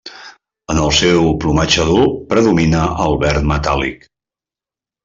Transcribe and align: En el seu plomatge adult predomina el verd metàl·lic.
En 0.73 0.79
el 0.85 0.93
seu 0.99 1.27
plomatge 1.43 1.83
adult 1.85 2.17
predomina 2.33 2.83
el 3.07 3.21
verd 3.27 3.49
metàl·lic. 3.55 4.13